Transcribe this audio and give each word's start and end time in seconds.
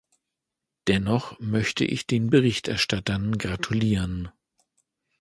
Dennoch 0.87 1.39
möchte 1.39 1.85
ich 1.85 2.07
den 2.07 2.31
Berichterstattern 2.31 3.37
gratulieren. 3.37 4.31